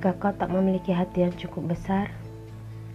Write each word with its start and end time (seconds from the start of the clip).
Jika 0.00 0.16
kau 0.16 0.32
tak 0.32 0.48
memiliki 0.48 0.96
hati 0.96 1.28
yang 1.28 1.34
cukup 1.36 1.76
besar, 1.76 2.08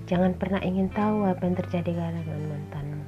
jangan 0.10 0.34
pernah 0.34 0.58
ingin 0.66 0.90
tahu 0.90 1.22
apa 1.30 1.46
yang 1.46 1.54
terjadi 1.54 1.94
dengan 2.02 2.50
mantanmu. 2.50 3.06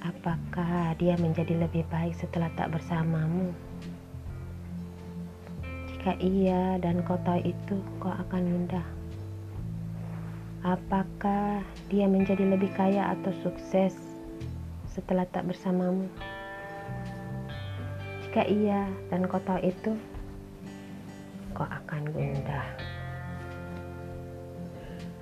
Apakah 0.00 0.96
dia 0.96 1.20
menjadi 1.20 1.52
lebih 1.52 1.84
baik 1.92 2.16
setelah 2.16 2.48
tak 2.56 2.72
bersamamu? 2.72 3.52
Jika 5.92 6.16
iya 6.16 6.80
dan 6.80 7.04
kau 7.04 7.20
tahu 7.28 7.44
itu, 7.44 7.76
kau 8.00 8.08
akan 8.08 8.40
mudah. 8.40 8.86
Apakah 10.64 11.60
dia 11.92 12.08
menjadi 12.08 12.56
lebih 12.56 12.72
kaya 12.72 13.12
atau 13.20 13.36
sukses 13.44 13.92
setelah 14.88 15.28
tak 15.28 15.44
bersamamu? 15.44 16.08
Jika 18.24 18.48
iya 18.48 18.88
dan 19.12 19.28
kau 19.28 19.44
tahu 19.44 19.60
itu, 19.60 19.92
kau 21.62 21.70
akan 21.70 22.10
gundah. 22.10 22.66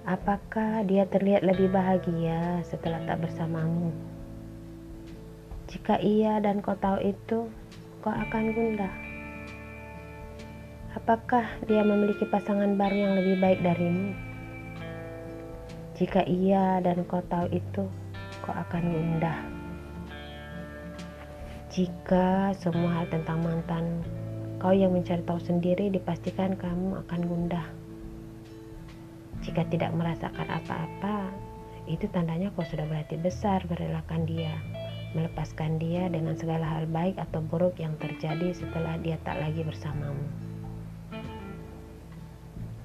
Apakah 0.08 0.88
dia 0.88 1.04
terlihat 1.04 1.44
lebih 1.44 1.68
bahagia 1.68 2.64
setelah 2.64 2.96
tak 3.04 3.20
bersamamu? 3.28 3.92
Jika 5.68 6.00
iya 6.00 6.40
dan 6.40 6.64
kau 6.64 6.72
tahu 6.80 6.96
itu, 7.04 7.44
kau 8.00 8.08
akan 8.08 8.56
gundah. 8.56 8.88
Apakah 10.96 11.44
dia 11.68 11.84
memiliki 11.84 12.24
pasangan 12.24 12.72
baru 12.72 12.96
yang 12.96 13.14
lebih 13.20 13.36
baik 13.36 13.60
darimu? 13.60 14.16
Jika 16.00 16.24
iya 16.24 16.80
dan 16.80 17.04
kau 17.04 17.20
tahu 17.28 17.52
itu, 17.52 17.84
kau 18.40 18.56
akan 18.56 18.84
gundah. 18.88 19.38
Jika 21.68 22.56
semua 22.56 23.04
hal 23.04 23.12
tentang 23.12 23.44
mantan 23.44 24.00
kau 24.60 24.76
yang 24.76 24.92
mencari 24.92 25.24
tahu 25.24 25.40
sendiri, 25.40 25.88
dipastikan 25.88 26.54
kamu 26.54 27.00
akan 27.08 27.20
gundah. 27.24 27.66
Jika 29.40 29.64
tidak 29.72 29.96
merasakan 29.96 30.46
apa-apa, 30.46 31.32
itu 31.88 32.04
tandanya 32.12 32.52
kau 32.52 32.62
sudah 32.62 32.84
berhati 32.84 33.16
besar 33.16 33.64
merelakan 33.66 34.28
dia 34.28 34.52
melepaskan 35.14 35.82
dia 35.82 36.06
dengan 36.06 36.38
segala 36.38 36.62
hal 36.62 36.86
baik 36.86 37.18
atau 37.18 37.42
buruk 37.42 37.74
yang 37.82 37.98
terjadi 37.98 38.54
setelah 38.54 38.94
dia 39.02 39.18
tak 39.26 39.42
lagi 39.42 39.66
bersamamu. 39.66 40.22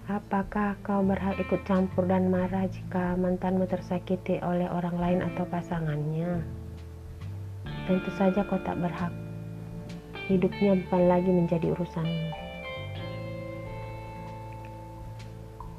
Apakah 0.06 0.78
kau 0.86 1.02
berhak 1.02 1.38
ikut 1.42 1.66
campur 1.66 2.06
dan 2.06 2.30
marah 2.30 2.70
jika 2.70 3.18
mantanmu 3.18 3.66
tersakiti 3.66 4.38
oleh 4.42 4.70
orang 4.70 4.98
lain 5.02 5.20
atau 5.34 5.50
pasangannya? 5.50 6.46
Tentu 7.90 8.09
saja 8.14 8.46
kau 8.46 8.62
tak 8.62 8.78
berhak. 8.78 9.25
Hidupnya 10.26 10.73
bukan 10.81 11.06
lagi 11.06 11.30
menjadi 11.30 11.70
urusanmu. 11.78 12.34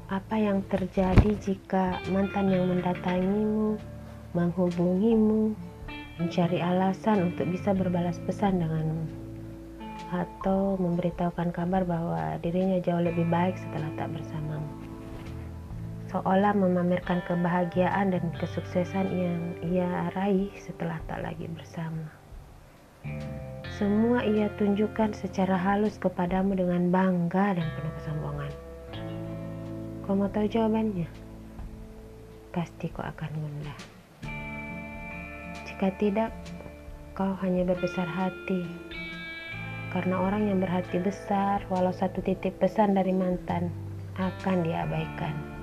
Apa 0.07 0.39
yang 0.39 0.63
terjadi 0.71 1.35
jika 1.43 1.99
mantan 2.07 2.47
yang 2.47 2.71
mendatangimu, 2.71 3.75
menghubungimu, 4.31 5.51
mencari 6.15 6.63
alasan 6.63 7.27
untuk 7.27 7.43
bisa 7.51 7.75
berbalas 7.75 8.23
pesan 8.23 8.63
denganmu? 8.63 9.03
Atau 10.15 10.79
memberitahukan 10.79 11.51
kabar 11.51 11.83
bahwa 11.83 12.39
dirinya 12.39 12.79
jauh 12.79 13.03
lebih 13.03 13.27
baik 13.27 13.59
setelah 13.59 13.91
tak 13.99 14.15
bersamamu? 14.15 14.71
Seolah 16.07 16.55
memamerkan 16.55 17.19
kebahagiaan 17.27 18.15
dan 18.15 18.31
kesuksesan 18.39 19.11
yang 19.11 19.41
ia 19.59 20.07
raih 20.15 20.47
setelah 20.55 21.03
tak 21.03 21.19
lagi 21.19 21.51
bersama 21.51 22.26
semua 23.77 24.25
ia 24.25 24.49
tunjukkan 24.57 25.13
secara 25.13 25.55
halus 25.57 25.99
kepadamu 26.01 26.57
dengan 26.57 26.89
bangga 26.89 27.57
dan 27.57 27.67
penuh 27.77 27.93
kesombongan 28.01 28.51
kau 30.07 30.15
mau 30.15 30.31
tahu 30.31 30.47
jawabannya 30.49 31.07
pasti 32.55 32.89
kau 32.89 33.05
akan 33.05 33.31
gundah 33.37 33.97
jika 35.77 35.93
tidak, 36.01 36.33
kau 37.13 37.37
hanya 37.45 37.61
berbesar 37.61 38.09
hati. 38.09 38.65
Karena 39.93 40.17
orang 40.17 40.49
yang 40.49 40.57
berhati 40.57 40.97
besar, 40.97 41.61
walau 41.69 41.93
satu 41.93 42.17
titik 42.25 42.57
pesan 42.57 42.97
dari 42.97 43.13
mantan, 43.13 43.69
akan 44.17 44.65
diabaikan. 44.65 45.56